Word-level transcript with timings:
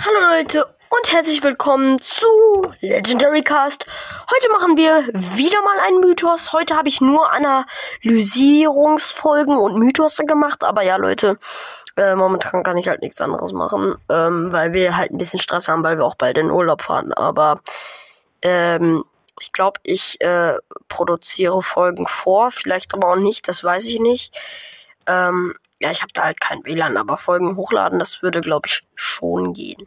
Hallo 0.00 0.20
Leute 0.30 0.64
und 0.88 1.12
herzlich 1.12 1.44
willkommen 1.44 2.00
zu 2.00 2.26
Legendary 2.80 3.42
Cast. 3.42 3.84
Heute 4.34 4.48
machen 4.50 4.78
wir 4.78 5.06
wieder 5.36 5.60
mal 5.62 5.78
einen 5.80 6.00
Mythos. 6.00 6.54
Heute 6.54 6.76
habe 6.76 6.88
ich 6.88 7.02
nur 7.02 7.30
Analysierungsfolgen 7.30 9.54
und 9.54 9.78
Mythos 9.78 10.16
gemacht, 10.26 10.64
aber 10.64 10.80
ja 10.82 10.96
Leute, 10.96 11.38
äh, 11.96 12.14
momentan 12.14 12.62
kann 12.62 12.78
ich 12.78 12.88
halt 12.88 13.02
nichts 13.02 13.20
anderes 13.20 13.52
machen, 13.52 13.96
ähm, 14.08 14.50
weil 14.50 14.72
wir 14.72 14.96
halt 14.96 15.12
ein 15.12 15.18
bisschen 15.18 15.40
Stress 15.40 15.68
haben, 15.68 15.84
weil 15.84 15.98
wir 15.98 16.06
auch 16.06 16.16
bald 16.16 16.38
in 16.38 16.50
Urlaub 16.50 16.80
fahren. 16.80 17.12
Aber 17.12 17.60
ähm, 18.40 19.04
ich 19.40 19.52
glaube, 19.52 19.78
ich 19.82 20.22
äh, 20.22 20.54
produziere 20.88 21.60
Folgen 21.62 22.06
vor, 22.06 22.50
vielleicht 22.50 22.94
aber 22.94 23.12
auch 23.12 23.16
nicht, 23.16 23.46
das 23.46 23.62
weiß 23.62 23.84
ich 23.84 24.00
nicht. 24.00 24.34
Ähm, 25.06 25.52
ja, 25.82 25.90
ich 25.90 26.02
habe 26.02 26.12
da 26.14 26.24
halt 26.24 26.40
kein 26.40 26.64
WLAN, 26.64 26.96
aber 26.96 27.16
Folgen 27.16 27.56
hochladen, 27.56 27.98
das 27.98 28.22
würde, 28.22 28.40
glaube 28.40 28.68
ich, 28.68 28.80
schon 28.94 29.52
gehen. 29.52 29.86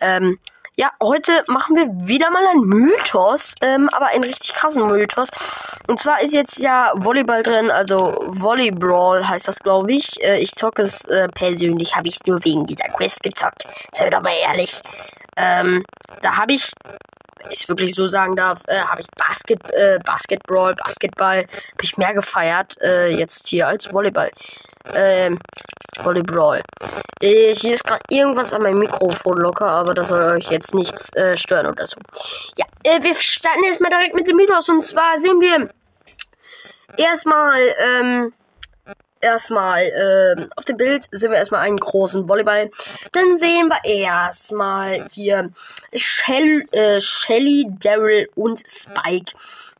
Ähm, 0.00 0.38
ja, 0.76 0.88
heute 1.02 1.42
machen 1.48 1.76
wir 1.76 1.86
wieder 2.08 2.30
mal 2.30 2.46
einen 2.46 2.62
Mythos, 2.62 3.54
ähm, 3.60 3.88
aber 3.92 4.06
einen 4.06 4.24
richtig 4.24 4.54
krassen 4.54 4.86
Mythos. 4.86 5.28
Und 5.86 5.98
zwar 5.98 6.22
ist 6.22 6.32
jetzt 6.32 6.58
ja 6.58 6.92
Volleyball 6.94 7.42
drin, 7.42 7.70
also 7.70 8.16
Volleyball 8.26 9.28
heißt 9.28 9.48
das, 9.48 9.58
glaube 9.58 9.92
ich. 9.92 10.22
Äh, 10.22 10.38
ich 10.38 10.52
zocke 10.52 10.82
es 10.82 11.04
äh, 11.06 11.28
persönlich, 11.28 11.96
habe 11.96 12.08
ich 12.08 12.14
es 12.14 12.26
nur 12.26 12.42
wegen 12.44 12.66
dieser 12.66 12.88
Quest 12.88 13.22
gezockt. 13.22 13.64
Seid 13.92 14.14
doch 14.14 14.22
mal 14.22 14.32
ehrlich. 14.32 14.80
Ähm, 15.36 15.84
da 16.22 16.36
habe 16.36 16.54
ich, 16.54 16.72
wenn 17.42 17.50
ich 17.50 17.60
es 17.60 17.68
wirklich 17.68 17.94
so 17.94 18.06
sagen 18.06 18.36
darf, 18.36 18.62
äh, 18.66 18.80
habe 18.80 19.02
ich 19.02 19.06
Basket, 19.16 19.60
äh, 19.72 19.98
Basketball, 20.04 20.74
Basketball, 20.76 21.38
habe 21.40 21.82
ich 21.82 21.98
mehr 21.98 22.14
gefeiert 22.14 22.80
äh, 22.80 23.08
jetzt 23.08 23.48
hier 23.48 23.68
als 23.68 23.92
Volleyball. 23.92 24.30
Ähm, 24.94 25.38
Volleyball. 26.02 26.62
Äh, 27.20 27.54
hier 27.54 27.74
ist 27.74 27.84
gerade 27.84 28.02
irgendwas 28.08 28.52
an 28.52 28.62
meinem 28.62 28.78
Mikrofon 28.78 29.38
locker, 29.38 29.66
aber 29.66 29.94
das 29.94 30.08
soll 30.08 30.22
euch 30.22 30.50
jetzt 30.50 30.74
nichts 30.74 31.12
äh, 31.14 31.36
stören 31.36 31.66
oder 31.66 31.86
so. 31.86 31.98
Ja, 32.56 32.66
äh, 32.84 33.02
wir 33.02 33.14
starten 33.14 33.64
erstmal 33.64 33.90
direkt 33.90 34.14
mit 34.14 34.26
dem 34.26 34.36
Mythos 34.36 34.68
und 34.68 34.84
zwar 34.84 35.18
sehen 35.18 35.40
wir 35.40 35.68
erstmal, 36.96 37.60
ähm, 37.78 38.32
erstmal, 39.20 39.82
äh, 39.82 40.46
auf 40.56 40.64
dem 40.64 40.76
Bild 40.76 41.08
sehen 41.10 41.30
wir 41.30 41.38
erstmal 41.38 41.62
einen 41.62 41.78
großen 41.78 42.28
Volleyball. 42.28 42.70
Dann 43.12 43.36
sehen 43.36 43.68
wir 43.68 43.84
erstmal 43.84 45.06
hier 45.10 45.50
Shell, 45.94 46.66
äh, 46.72 47.00
Shelly, 47.00 47.66
Daryl 47.80 48.28
und 48.34 48.62
Spike. 48.66 49.32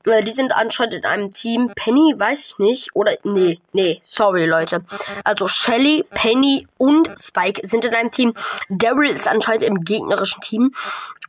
Äh, 0.05 0.23
die 0.25 0.31
sind 0.31 0.53
anscheinend 0.53 0.95
in 0.95 1.05
einem 1.05 1.31
Team. 1.31 1.73
Penny 1.75 2.15
weiß 2.17 2.47
ich 2.47 2.59
nicht. 2.59 2.91
Oder, 2.95 3.17
nee, 3.25 3.61
nee, 3.73 4.01
sorry, 4.03 4.47
Leute. 4.47 4.83
Also 5.25 5.48
Shelly, 5.48 6.05
Penny 6.11 6.67
und 6.79 7.11
Spike 7.19 7.67
sind 7.67 7.84
in 7.84 7.95
einem 7.95 8.11
Team. 8.11 8.34
Daryl 8.69 9.11
ist 9.11 9.28
anscheinend 9.28 9.62
im 9.62 9.81
gegnerischen 9.81 10.41
Team. 10.41 10.73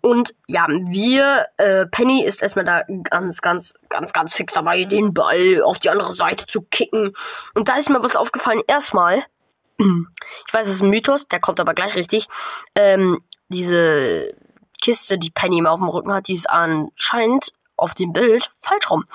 Und 0.02 0.34
ja, 0.48 0.66
wir, 0.68 1.46
äh, 1.58 1.86
Penny 1.86 2.24
ist 2.24 2.42
erstmal 2.42 2.66
da 2.66 2.84
ganz, 3.10 3.42
ganz, 3.42 3.76
ganz, 3.90 4.14
ganz 4.14 4.34
fix 4.34 4.54
dabei, 4.54 4.84
den 4.86 5.14
Ball 5.14 5.62
auf 5.64 5.78
die 5.78 5.90
andere 5.90 6.14
Seite 6.14 6.48
zu 6.48 6.62
kicken. 6.62 7.14
Und 7.54 7.70
da 7.70 7.78
ist 7.78 7.90
mir 7.90 8.04
was 8.04 8.16
aufgefallen. 8.16 8.62
Erstmal, 8.68 9.26
ich 9.78 10.54
weiß, 10.54 10.68
es 10.68 10.76
ist 10.76 10.82
ein 10.82 10.90
Mythos, 10.90 11.28
der 11.28 11.40
kommt 11.40 11.60
aber 11.60 11.76
gleich 11.76 11.96
richtig. 11.96 12.28
Ähm, 12.76 13.22
diese 13.50 14.34
Kiste, 14.82 15.20
die 15.20 15.30
Penny 15.30 15.60
immer 15.60 15.72
auf 15.72 15.80
dem 15.80 15.90
Rücken 15.90 16.14
hat, 16.14 16.28
die 16.28 16.34
ist 16.34 16.50
anscheinend 16.50 17.52
auf 17.82 17.94
dem 17.94 18.14
Bild 18.14 18.50
falsch 18.60 18.90
rum. 18.90 19.06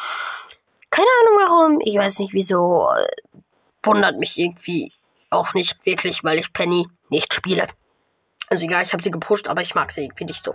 Keine 0.91 1.09
Ahnung 1.21 1.39
warum, 1.47 1.81
ich 1.83 1.97
weiß 1.97 2.19
nicht 2.19 2.33
wieso. 2.33 2.89
Wundert 3.83 4.19
mich 4.19 4.39
irgendwie 4.39 4.93
auch 5.31 5.55
nicht 5.55 5.85
wirklich, 5.85 6.25
weil 6.25 6.39
ich 6.39 6.53
Penny 6.53 6.89
nicht 7.09 7.35
spiele. 7.35 7.67
Also 8.49 8.67
ja, 8.67 8.81
ich 8.81 8.93
habe 8.93 9.03
sie 9.03 9.11
gepusht, 9.11 9.49
aber 9.49 9.61
ich 9.63 9.75
mag 9.75 9.91
sie 9.91 10.05
irgendwie 10.05 10.25
nicht 10.25 10.45
so. 10.45 10.55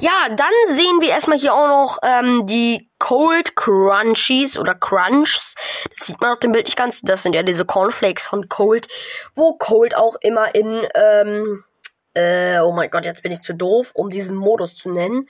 Ja, 0.00 0.28
dann 0.28 0.52
sehen 0.66 1.00
wir 1.00 1.08
erstmal 1.08 1.38
hier 1.38 1.54
auch 1.54 1.68
noch 1.68 1.98
ähm, 2.02 2.46
die 2.46 2.90
Cold 2.98 3.56
Crunchies 3.56 4.58
oder 4.58 4.74
Crunchs. 4.74 5.54
Das 5.96 6.06
sieht 6.06 6.20
man 6.20 6.32
auf 6.32 6.40
dem 6.40 6.52
Bild 6.52 6.66
nicht 6.66 6.76
ganz. 6.76 7.00
Das 7.00 7.22
sind 7.22 7.34
ja 7.34 7.42
diese 7.42 7.64
Cornflakes 7.64 8.26
von 8.26 8.48
Cold, 8.50 8.88
wo 9.34 9.54
Cold 9.54 9.96
auch 9.96 10.16
immer 10.20 10.54
in, 10.54 10.86
ähm, 10.94 11.64
äh, 12.12 12.58
oh 12.60 12.72
mein 12.72 12.90
Gott, 12.90 13.06
jetzt 13.06 13.22
bin 13.22 13.32
ich 13.32 13.40
zu 13.40 13.54
doof, 13.54 13.92
um 13.94 14.10
diesen 14.10 14.36
Modus 14.36 14.76
zu 14.76 14.90
nennen. 14.90 15.28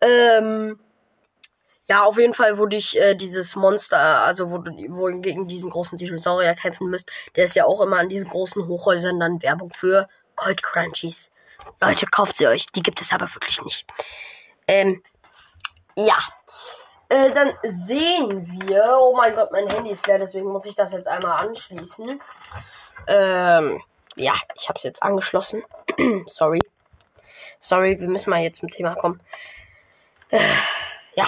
Ähm, 0.00 0.80
ja, 1.88 2.04
auf 2.04 2.18
jeden 2.18 2.34
Fall, 2.34 2.58
wo 2.58 2.66
dich 2.66 2.98
äh, 2.98 3.14
dieses 3.14 3.56
Monster, 3.56 3.98
also 3.98 4.50
wo 4.50 4.58
du 4.58 4.70
wo 4.90 5.06
gegen 5.20 5.48
diesen 5.48 5.70
großen 5.70 5.96
Dinosaurier 5.96 6.54
kämpfen 6.54 6.90
müsst, 6.90 7.10
der 7.34 7.44
ist 7.44 7.54
ja 7.54 7.64
auch 7.64 7.80
immer 7.80 7.98
an 7.98 8.08
diesen 8.08 8.28
großen 8.28 8.66
Hochhäusern 8.66 9.18
dann 9.18 9.42
Werbung 9.42 9.70
für 9.70 10.08
Cold 10.36 10.62
Crunchies. 10.62 11.30
Leute, 11.80 12.06
kauft 12.06 12.36
sie 12.36 12.46
euch. 12.46 12.66
Die 12.66 12.82
gibt 12.82 13.00
es 13.00 13.12
aber 13.12 13.32
wirklich 13.34 13.62
nicht. 13.62 13.86
Ähm, 14.66 15.02
ja. 15.96 16.18
Äh, 17.08 17.32
dann 17.32 17.54
sehen 17.62 18.46
wir. 18.60 18.84
Oh 19.00 19.16
mein 19.16 19.34
Gott, 19.34 19.50
mein 19.50 19.68
Handy 19.68 19.90
ist 19.92 20.06
leer, 20.06 20.18
deswegen 20.18 20.48
muss 20.48 20.66
ich 20.66 20.74
das 20.74 20.92
jetzt 20.92 21.08
einmal 21.08 21.40
anschließen. 21.40 22.20
Ähm, 23.06 23.82
ja, 24.16 24.34
ich 24.56 24.68
habe 24.68 24.76
es 24.76 24.82
jetzt 24.82 25.02
angeschlossen. 25.02 25.62
Sorry. 26.26 26.60
Sorry, 27.60 27.98
wir 27.98 28.08
müssen 28.08 28.30
mal 28.30 28.42
jetzt 28.42 28.60
zum 28.60 28.68
Thema 28.68 28.94
kommen. 28.94 29.20
Äh, 30.30 30.40
ja. 31.14 31.26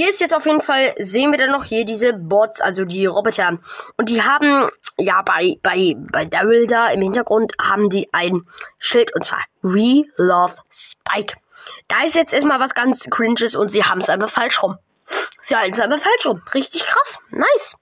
Hier 0.00 0.08
ist 0.08 0.22
jetzt 0.22 0.34
auf 0.34 0.46
jeden 0.46 0.62
Fall, 0.62 0.94
sehen 0.98 1.30
wir 1.30 1.36
dann 1.36 1.50
noch 1.50 1.64
hier 1.64 1.84
diese 1.84 2.14
Bots, 2.14 2.62
also 2.62 2.86
die 2.86 3.04
Roboter. 3.04 3.58
Und 3.98 4.08
die 4.08 4.22
haben, 4.22 4.70
ja, 4.96 5.20
bei, 5.20 5.58
bei, 5.62 5.94
bei 5.94 6.24
Daryl 6.24 6.66
da 6.66 6.88
im 6.88 7.02
Hintergrund 7.02 7.52
haben 7.60 7.90
die 7.90 8.08
ein 8.14 8.46
Schild 8.78 9.14
und 9.14 9.26
zwar 9.26 9.44
We 9.60 10.04
Love 10.16 10.54
Spike. 10.70 11.36
Da 11.88 12.02
ist 12.02 12.14
jetzt 12.14 12.32
erstmal 12.32 12.60
was 12.60 12.74
ganz 12.74 13.10
Cringes 13.10 13.54
und 13.54 13.68
sie 13.68 13.84
haben 13.84 14.00
es 14.00 14.08
einfach 14.08 14.30
falsch 14.30 14.62
rum. 14.62 14.78
Sie 15.42 15.54
halten 15.54 15.74
es 15.74 15.80
einfach 15.80 16.00
falsch 16.00 16.24
rum. 16.24 16.40
Richtig 16.54 16.86
krass. 16.86 17.18
Nice. 17.28 17.76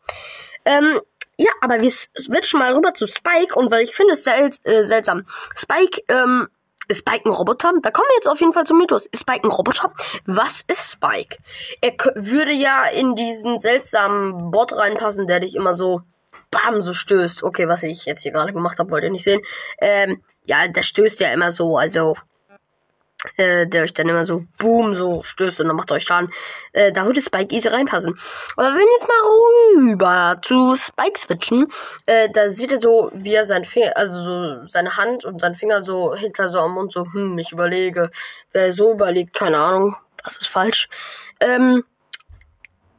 Ähm, 0.64 1.00
ja, 1.36 1.52
aber 1.60 1.80
wir 1.80 1.90
switchen 1.92 2.58
mal 2.58 2.74
rüber 2.74 2.94
zu 2.94 3.06
Spike 3.06 3.54
und 3.54 3.70
weil 3.70 3.84
ich 3.84 3.94
finde 3.94 4.14
es 4.14 4.24
sel 4.24 4.50
äh, 4.64 4.82
seltsam. 4.82 5.24
Spike, 5.54 6.02
ähm, 6.08 6.48
ist 6.88 6.98
Spike 6.98 7.28
ein 7.28 7.32
Roboter? 7.32 7.72
Da 7.82 7.90
kommen 7.90 8.08
wir 8.08 8.16
jetzt 8.16 8.28
auf 8.28 8.40
jeden 8.40 8.52
Fall 8.52 8.64
zum 8.64 8.78
Mythos. 8.78 9.06
Ist 9.06 9.20
Spike 9.20 9.46
ein 9.46 9.50
Roboter? 9.50 9.92
Was 10.26 10.62
ist 10.62 10.92
Spike? 10.92 11.36
Er 11.80 11.92
würde 12.14 12.52
ja 12.52 12.84
in 12.86 13.14
diesen 13.14 13.60
seltsamen 13.60 14.50
Bot 14.50 14.76
reinpassen, 14.76 15.26
der 15.26 15.40
dich 15.40 15.54
immer 15.54 15.74
so 15.74 16.02
bam 16.50 16.80
so 16.80 16.92
stößt. 16.92 17.42
Okay, 17.42 17.68
was 17.68 17.82
ich 17.82 18.06
jetzt 18.06 18.22
hier 18.22 18.32
gerade 18.32 18.52
gemacht 18.52 18.78
habe, 18.78 18.90
wollt 18.90 19.04
ihr 19.04 19.10
nicht 19.10 19.24
sehen. 19.24 19.42
Ähm, 19.80 20.22
ja, 20.44 20.66
der 20.66 20.82
stößt 20.82 21.20
ja 21.20 21.32
immer 21.32 21.50
so, 21.50 21.76
also 21.76 22.14
äh, 23.36 23.66
der 23.66 23.82
euch 23.82 23.92
dann 23.92 24.08
immer 24.08 24.24
so 24.24 24.44
boom 24.58 24.94
so 24.94 25.22
stößt 25.22 25.60
und 25.60 25.68
dann 25.68 25.76
macht 25.76 25.90
euch 25.90 26.04
Schaden. 26.04 26.30
Äh, 26.72 26.92
da 26.92 27.04
würde 27.04 27.22
Spike 27.22 27.54
easy 27.54 27.68
reinpassen. 27.68 28.16
Aber 28.56 28.68
wenn 28.68 28.78
wir 28.78 28.92
jetzt 28.92 29.08
mal 29.08 29.86
rüber 29.88 30.40
zu 30.42 30.76
Spike 30.76 31.18
switchen, 31.18 31.66
äh, 32.06 32.28
da 32.30 32.48
sieht 32.48 32.72
er 32.72 32.78
so, 32.78 33.10
wie 33.12 33.34
er 33.34 33.44
sein 33.44 33.64
Finger, 33.64 33.96
also 33.96 34.22
so 34.22 34.66
seine 34.68 34.96
Hand 34.96 35.24
und 35.24 35.40
sein 35.40 35.54
Finger 35.54 35.82
so 35.82 36.14
hinter 36.14 36.48
so 36.48 36.58
am 36.58 36.72
Mund 36.72 36.92
so, 36.92 37.04
hm, 37.12 37.36
ich 37.38 37.52
überlege. 37.52 38.10
Wer 38.52 38.72
so 38.72 38.92
überlegt, 38.92 39.34
keine 39.34 39.58
Ahnung, 39.58 39.96
was 40.22 40.36
ist 40.36 40.48
falsch. 40.48 40.88
Ähm, 41.40 41.84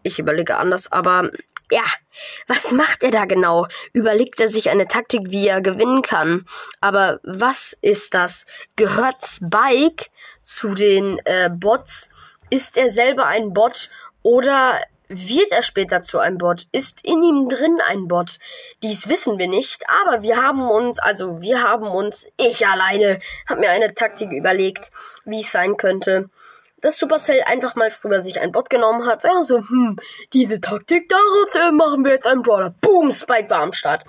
ich 0.03 0.19
überlege 0.19 0.57
anders, 0.57 0.91
aber 0.91 1.29
ja, 1.71 1.83
was 2.47 2.71
macht 2.71 3.03
er 3.03 3.11
da 3.11 3.25
genau? 3.25 3.67
Überlegt 3.93 4.39
er 4.39 4.49
sich 4.49 4.69
eine 4.69 4.87
Taktik, 4.87 5.21
wie 5.25 5.47
er 5.47 5.61
gewinnen 5.61 6.01
kann? 6.01 6.45
Aber 6.81 7.19
was 7.23 7.77
ist 7.81 8.13
das? 8.13 8.45
Gehört 8.75 9.25
Spike 9.25 10.05
zu 10.43 10.69
den 10.69 11.19
äh, 11.25 11.49
Bots? 11.49 12.09
Ist 12.49 12.77
er 12.77 12.89
selber 12.89 13.25
ein 13.25 13.53
Bot 13.53 13.89
oder 14.23 14.79
wird 15.07 15.51
er 15.51 15.63
später 15.63 16.01
zu 16.01 16.19
einem 16.19 16.37
Bot? 16.37 16.67
Ist 16.71 17.03
in 17.03 17.21
ihm 17.23 17.49
drin 17.49 17.79
ein 17.85 18.07
Bot? 18.07 18.39
Dies 18.83 19.07
wissen 19.07 19.37
wir 19.39 19.47
nicht, 19.47 19.83
aber 20.03 20.21
wir 20.21 20.37
haben 20.37 20.69
uns, 20.69 20.99
also 20.99 21.41
wir 21.41 21.63
haben 21.63 21.87
uns, 21.87 22.27
ich 22.37 22.65
alleine, 22.65 23.19
habe 23.47 23.59
mir 23.59 23.71
eine 23.71 23.93
Taktik 23.93 24.31
überlegt, 24.31 24.91
wie 25.25 25.41
es 25.41 25.51
sein 25.51 25.77
könnte 25.77 26.29
dass 26.81 26.97
Supercell 26.97 27.43
einfach 27.45 27.75
mal 27.75 27.91
früher 27.91 28.21
sich 28.21 28.39
ein 28.39 28.51
Bot 28.51 28.69
genommen 28.69 29.05
hat. 29.05 29.25
Also, 29.25 29.57
hm, 29.57 29.97
diese 30.33 30.61
Taktik, 30.61 31.09
daraus 31.09 31.55
äh, 31.55 31.71
machen 31.71 32.03
wir 32.03 32.13
jetzt 32.13 32.27
einen 32.27 32.41
Brawler. 32.41 32.73
Boom, 32.81 33.11
Spike 33.11 33.49
war 33.49 33.61
am 33.61 33.73
Start. 33.73 34.03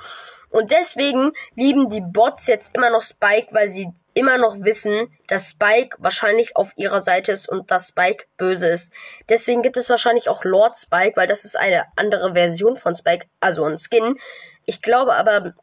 Und 0.51 0.73
deswegen 0.73 1.33
lieben 1.55 1.89
die 1.89 2.01
Bots 2.01 2.49
jetzt 2.49 2.75
immer 2.75 2.91
noch 2.91 3.03
Spike, 3.03 3.55
weil 3.55 3.69
sie 3.69 3.89
immer 4.15 4.37
noch 4.37 4.57
wissen, 4.61 5.09
dass 5.29 5.51
Spike 5.51 5.97
wahrscheinlich 6.01 6.57
auf 6.57 6.73
ihrer 6.77 7.01
Seite 7.01 7.31
ist 7.31 7.49
und 7.49 7.71
dass 7.71 7.89
Spike 7.89 8.27
böse 8.37 8.67
ist. 8.67 8.93
Deswegen 9.29 9.63
gibt 9.63 9.77
es 9.77 9.89
wahrscheinlich 9.89 10.29
auch 10.29 10.45
Lord 10.45 10.77
Spike, 10.77 11.17
weil 11.17 11.29
das 11.29 11.45
ist 11.45 11.57
eine 11.57 11.85
andere 11.95 12.35
Version 12.35 12.75
von 12.75 12.97
Spike, 12.97 13.27
also 13.39 13.65
ein 13.65 13.79
Skin. 13.79 14.19
Ich 14.67 14.83
glaube 14.83 15.15
aber, 15.15 15.55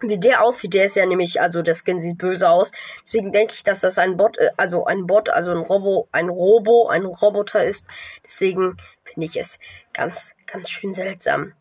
wie 0.00 0.18
der 0.18 0.42
aussieht, 0.42 0.74
der 0.74 0.84
ist 0.84 0.96
ja 0.96 1.06
nämlich, 1.06 1.40
also 1.40 1.62
der 1.62 1.74
Skin 1.74 1.98
sieht 1.98 2.18
böse 2.18 2.48
aus. 2.48 2.72
Deswegen 3.02 3.32
denke 3.32 3.54
ich, 3.54 3.62
dass 3.62 3.80
das 3.80 3.98
ein 3.98 4.16
Bot, 4.16 4.38
äh, 4.38 4.50
also 4.56 4.84
ein 4.84 5.06
Bot, 5.06 5.30
also 5.30 5.50
ein 5.52 5.58
Robo, 5.58 6.08
ein 6.12 6.28
Robo, 6.28 6.88
ein 6.88 7.04
Roboter 7.04 7.64
ist. 7.64 7.86
Deswegen 8.24 8.76
finde 9.02 9.26
ich 9.26 9.36
es 9.36 9.58
ganz, 9.92 10.34
ganz 10.46 10.70
schön 10.70 10.92
seltsam. 10.92 11.52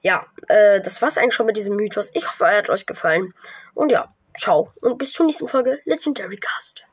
Ja, 0.00 0.26
äh, 0.48 0.80
das 0.80 1.00
war's 1.02 1.16
eigentlich 1.16 1.34
schon 1.34 1.46
mit 1.46 1.56
diesem 1.56 1.76
Mythos. 1.76 2.10
Ich 2.14 2.28
hoffe, 2.28 2.44
er 2.44 2.58
hat 2.58 2.70
euch 2.70 2.86
gefallen. 2.86 3.32
Und 3.74 3.90
ja, 3.90 4.12
ciao 4.38 4.72
und 4.82 4.98
bis 4.98 5.12
zur 5.12 5.26
nächsten 5.26 5.48
Folge 5.48 5.80
Legendary 5.84 6.36
Cast. 6.36 6.82